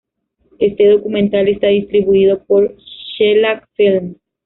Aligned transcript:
Este 0.57 0.87
documental 0.89 1.47
está 1.47 1.67
distribuido 1.67 2.43
por 2.45 2.75
Shellac 3.19 3.69
Films. 3.75 4.17